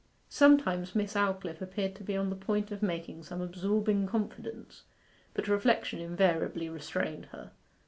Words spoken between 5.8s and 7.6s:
invariably restrained her.